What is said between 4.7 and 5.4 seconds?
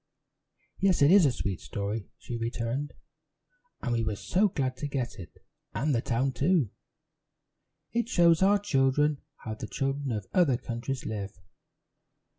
to get it,